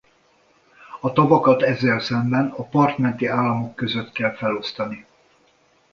A 0.99 1.11
tavakat 1.13 1.61
ezzel 1.61 1.99
szemben 1.99 2.47
a 2.57 2.63
part 2.63 2.97
menti 2.97 3.27
államok 3.27 3.75
között 3.75 4.11
kell 4.11 4.33
felosztani. 4.35 5.05